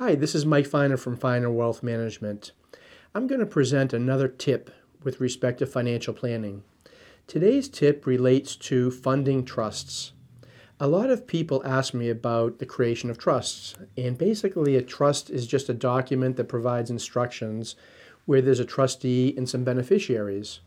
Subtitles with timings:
[0.00, 2.52] Hi, this is Mike Finer from Finer Wealth Management.
[3.16, 4.70] I'm going to present another tip
[5.02, 6.62] with respect to financial planning.
[7.26, 10.12] Today's tip relates to funding trusts.
[10.78, 15.30] A lot of people ask me about the creation of trusts, and basically, a trust
[15.30, 17.74] is just a document that provides instructions
[18.24, 20.60] where there's a trustee and some beneficiaries.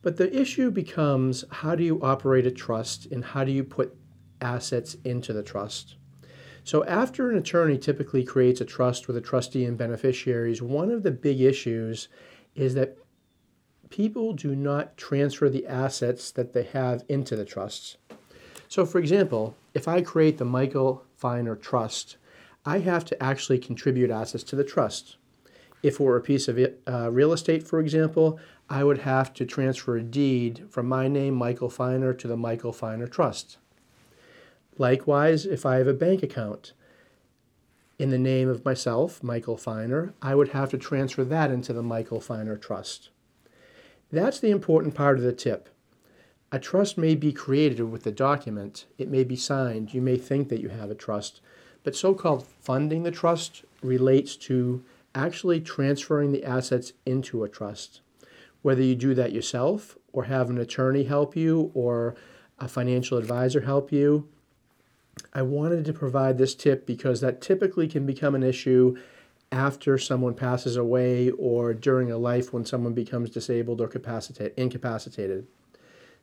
[0.00, 3.94] But the issue becomes how do you operate a trust and how do you put
[4.40, 5.96] assets into the trust?
[6.66, 11.04] So, after an attorney typically creates a trust with a trustee and beneficiaries, one of
[11.04, 12.08] the big issues
[12.56, 12.98] is that
[13.88, 17.98] people do not transfer the assets that they have into the trusts.
[18.66, 22.16] So, for example, if I create the Michael Finer Trust,
[22.64, 25.18] I have to actually contribute assets to the trust.
[25.84, 29.46] If it were a piece of uh, real estate, for example, I would have to
[29.46, 33.58] transfer a deed from my name, Michael Finer, to the Michael Finer Trust.
[34.78, 36.72] Likewise, if I have a bank account
[37.98, 41.82] in the name of myself, Michael Finer, I would have to transfer that into the
[41.82, 43.10] Michael Finer Trust.
[44.12, 45.70] That's the important part of the tip.
[46.52, 50.48] A trust may be created with the document, it may be signed, you may think
[50.48, 51.40] that you have a trust,
[51.82, 58.00] but so called funding the trust relates to actually transferring the assets into a trust.
[58.62, 62.14] Whether you do that yourself or have an attorney help you or
[62.58, 64.28] a financial advisor help you,
[65.32, 68.96] I wanted to provide this tip because that typically can become an issue
[69.52, 73.90] after someone passes away or during a life when someone becomes disabled or
[74.56, 75.46] incapacitated.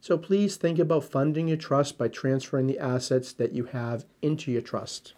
[0.02, 4.52] So please think about funding your trust by transferring the assets that you have into
[4.52, 5.14] your trust.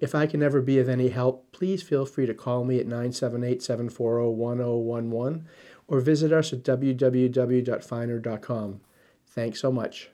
[0.00, 2.86] If I can ever be of any help, please feel free to call me at
[2.86, 5.46] 978 740 1011
[5.86, 7.60] or visit us at www.finer.com.
[9.26, 10.10] Thanks so much.